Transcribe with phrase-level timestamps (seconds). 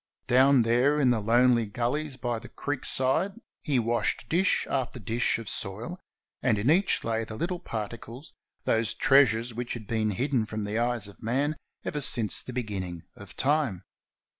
[0.25, 5.37] Down there in the lonely gullies by the creek side he washed dish after dish
[5.37, 5.99] of soil,
[6.41, 8.33] and in each lay the little particles,
[8.63, 13.03] those treasures which had been hidden from the eyes of man ever since the beginning
[13.15, 13.83] of time.